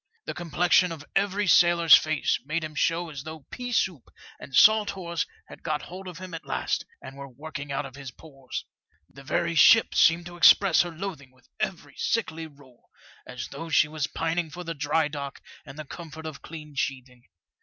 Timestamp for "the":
0.25-0.33, 9.07-9.21, 14.63-14.73, 15.77-15.85